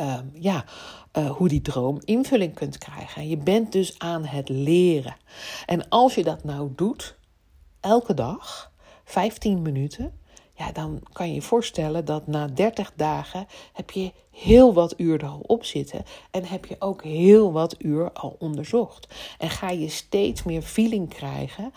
Um, 0.00 0.30
ja, 0.32 0.64
uh, 1.18 1.30
hoe 1.30 1.48
die 1.48 1.62
droom 1.62 1.98
invulling 2.04 2.54
kunt 2.54 2.78
krijgen. 2.78 3.28
Je 3.28 3.36
bent 3.36 3.72
dus 3.72 3.98
aan 3.98 4.24
het 4.24 4.48
leren. 4.48 5.16
En 5.66 5.88
als 5.88 6.14
je 6.14 6.22
dat 6.22 6.44
nou 6.44 6.72
doet, 6.76 7.16
elke 7.80 8.14
dag, 8.14 8.72
15 9.04 9.62
minuten, 9.62 10.12
ja, 10.54 10.72
dan 10.72 11.02
kan 11.12 11.28
je 11.28 11.34
je 11.34 11.42
voorstellen 11.42 12.04
dat 12.04 12.26
na 12.26 12.46
30 12.46 12.92
dagen 12.96 13.46
heb 13.72 13.90
je 13.90 14.12
heel 14.30 14.74
wat 14.74 14.94
uur 14.96 15.22
er 15.22 15.28
al 15.28 15.42
op 15.46 15.64
zitten. 15.64 16.04
En 16.30 16.44
heb 16.44 16.66
je 16.66 16.76
ook 16.78 17.02
heel 17.02 17.52
wat 17.52 17.74
uur 17.78 18.12
al 18.12 18.36
onderzocht. 18.38 19.14
En 19.38 19.50
ga 19.50 19.70
je 19.70 19.88
steeds 19.88 20.42
meer 20.42 20.62
feeling 20.62 21.08
krijgen 21.08 21.72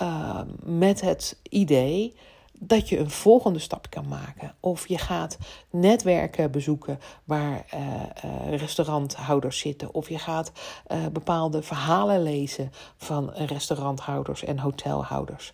uh, 0.00 0.40
met 0.62 1.00
het 1.00 1.38
idee 1.42 2.14
dat 2.58 2.88
je 2.88 2.98
een 2.98 3.10
volgende 3.10 3.58
stap 3.58 3.90
kan 3.90 4.08
maken. 4.08 4.54
Of 4.60 4.88
je 4.88 4.98
gaat 4.98 5.38
netwerken 5.70 6.50
bezoeken 6.50 7.00
waar 7.24 7.66
uh, 7.74 7.80
uh, 8.24 8.56
restauranthouders 8.56 9.58
zitten. 9.58 9.94
Of 9.94 10.08
je 10.08 10.18
gaat 10.18 10.52
uh, 10.88 11.06
bepaalde 11.06 11.62
verhalen 11.62 12.22
lezen 12.22 12.72
van 12.96 13.30
restauranthouders 13.30 14.44
en 14.44 14.58
hotelhouders. 14.58 15.52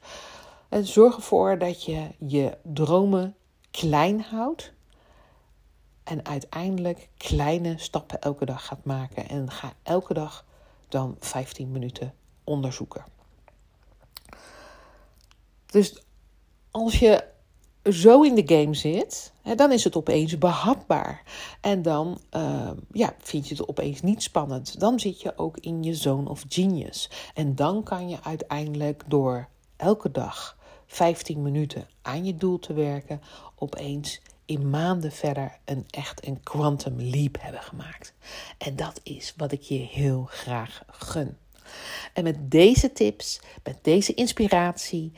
En 0.68 0.86
zorg 0.86 1.16
ervoor 1.16 1.58
dat 1.58 1.84
je 1.84 2.08
je 2.18 2.58
dromen 2.62 3.36
klein 3.70 4.20
houdt. 4.20 4.72
En 6.04 6.24
uiteindelijk 6.26 7.08
kleine 7.16 7.78
stappen 7.78 8.20
elke 8.20 8.44
dag 8.44 8.66
gaat 8.66 8.84
maken. 8.84 9.28
En 9.28 9.50
ga 9.50 9.72
elke 9.82 10.14
dag 10.14 10.44
dan 10.88 11.16
15 11.20 11.70
minuten 11.70 12.14
onderzoeken. 12.44 13.04
Dus 15.66 16.03
als 16.74 16.98
je 16.98 17.24
zo 17.90 18.22
in 18.22 18.34
de 18.34 18.56
game 18.56 18.74
zit, 18.74 19.32
dan 19.56 19.72
is 19.72 19.84
het 19.84 19.96
opeens 19.96 20.38
behapbaar. 20.38 21.22
En 21.60 21.82
dan 21.82 22.18
uh, 22.36 22.70
ja, 22.92 23.14
vind 23.18 23.48
je 23.48 23.54
het 23.54 23.68
opeens 23.68 24.02
niet 24.02 24.22
spannend. 24.22 24.80
Dan 24.80 25.00
zit 25.00 25.20
je 25.20 25.38
ook 25.38 25.56
in 25.58 25.82
je 25.82 25.94
zone 25.94 26.28
of 26.28 26.44
genius. 26.48 27.10
En 27.34 27.54
dan 27.54 27.82
kan 27.82 28.08
je 28.08 28.16
uiteindelijk 28.22 29.02
door 29.06 29.48
elke 29.76 30.10
dag 30.10 30.58
15 30.86 31.42
minuten 31.42 31.88
aan 32.02 32.24
je 32.24 32.36
doel 32.36 32.58
te 32.58 32.72
werken, 32.72 33.20
opeens 33.56 34.20
in 34.44 34.70
maanden 34.70 35.12
verder 35.12 35.58
een 35.64 35.86
echt 35.90 36.26
een 36.26 36.42
quantum 36.42 37.00
leap 37.00 37.36
hebben 37.40 37.62
gemaakt. 37.62 38.14
En 38.58 38.76
dat 38.76 39.00
is 39.02 39.34
wat 39.36 39.52
ik 39.52 39.62
je 39.62 39.78
heel 39.78 40.26
graag 40.28 40.82
gun. 40.86 41.36
En 42.12 42.22
met 42.24 42.50
deze 42.50 42.92
tips, 42.92 43.40
met 43.64 43.78
deze 43.82 44.14
inspiratie, 44.14 45.12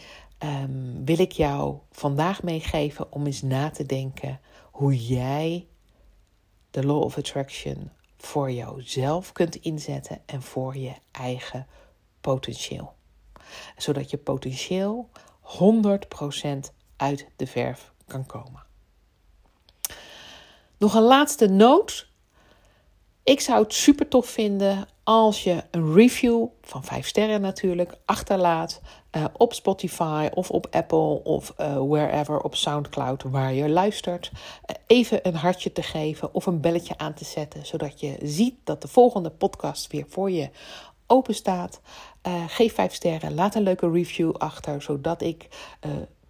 um, 0.46 1.04
wil 1.04 1.18
ik 1.18 1.32
jou 1.32 1.78
vandaag 1.90 2.42
meegeven 2.42 3.12
om 3.12 3.26
eens 3.26 3.42
na 3.42 3.70
te 3.70 3.86
denken 3.86 4.40
hoe 4.70 5.06
jij 5.06 5.66
de 6.70 6.86
Law 6.86 7.02
of 7.02 7.18
Attraction 7.18 7.90
voor 8.16 8.50
jouzelf 8.50 9.32
kunt 9.32 9.56
inzetten 9.56 10.22
en 10.26 10.42
voor 10.42 10.76
je 10.76 10.92
eigen 11.10 11.66
potentieel. 12.20 12.94
Zodat 13.76 14.10
je 14.10 14.16
potentieel 14.16 15.10
100% 15.42 16.72
uit 16.96 17.28
de 17.36 17.46
verf 17.46 17.92
kan 18.06 18.26
komen. 18.26 18.64
Nog 20.78 20.94
een 20.94 21.02
laatste 21.02 21.46
noot. 21.48 22.08
Ik 23.26 23.40
zou 23.40 23.62
het 23.62 23.74
super 23.74 24.08
tof 24.08 24.26
vinden 24.26 24.88
als 25.02 25.44
je 25.44 25.62
een 25.70 25.94
review 25.94 26.46
van 26.62 26.84
5 26.84 27.06
sterren 27.06 27.40
natuurlijk 27.40 27.98
achterlaat 28.04 28.80
uh, 29.16 29.24
op 29.36 29.52
Spotify 29.52 30.28
of 30.34 30.50
op 30.50 30.66
Apple 30.70 31.24
of 31.24 31.54
uh, 31.60 31.76
wherever 31.88 32.40
op 32.40 32.54
SoundCloud 32.54 33.22
waar 33.22 33.52
je 33.52 33.68
luistert. 33.68 34.30
Uh, 34.34 34.76
even 34.86 35.26
een 35.28 35.34
hartje 35.34 35.72
te 35.72 35.82
geven 35.82 36.34
of 36.34 36.46
een 36.46 36.60
belletje 36.60 36.98
aan 36.98 37.14
te 37.14 37.24
zetten, 37.24 37.66
zodat 37.66 38.00
je 38.00 38.16
ziet 38.22 38.54
dat 38.64 38.82
de 38.82 38.88
volgende 38.88 39.30
podcast 39.30 39.92
weer 39.92 40.04
voor 40.08 40.30
je 40.30 40.50
open 41.06 41.34
staat. 41.34 41.80
geef 42.46 42.74
5 42.74 42.94
sterren, 42.94 43.34
laat 43.34 43.54
een 43.54 43.62
leuke 43.62 43.90
review 43.90 44.34
achter, 44.36 44.82
zodat 44.82 45.22
ik 45.22 45.48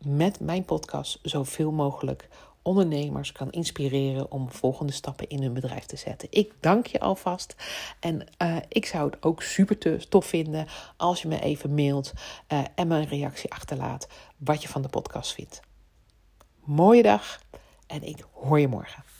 met 0.04 0.40
mijn 0.40 0.64
podcast 0.64 1.18
zoveel 1.22 1.70
mogelijk 1.70 2.28
ondernemers 2.66 3.32
kan 3.32 3.50
inspireren 3.50 4.30
om 4.30 4.50
volgende 4.50 4.92
stappen 4.92 5.28
in 5.28 5.42
hun 5.42 5.52
bedrijf 5.52 5.84
te 5.84 5.96
zetten. 5.96 6.28
Ik 6.30 6.52
dank 6.60 6.86
je 6.86 7.00
alvast. 7.00 7.54
En 8.00 8.26
uh, 8.42 8.56
ik 8.68 8.86
zou 8.86 9.10
het 9.10 9.22
ook 9.22 9.42
super 9.42 10.08
tof 10.08 10.26
vinden 10.26 10.66
als 10.96 11.22
je 11.22 11.28
me 11.28 11.40
even 11.40 11.74
mailt 11.74 12.12
uh, 12.48 12.64
en 12.74 12.88
me 12.88 12.96
een 12.96 13.08
reactie 13.08 13.52
achterlaat 13.52 14.08
wat 14.36 14.62
je 14.62 14.68
van 14.68 14.82
de 14.82 14.88
podcast 14.88 15.32
vindt. 15.32 15.60
Mooie 16.64 17.02
dag 17.02 17.40
en 17.86 18.02
ik 18.02 18.24
hoor 18.32 18.60
je 18.60 18.68
morgen. 18.68 19.15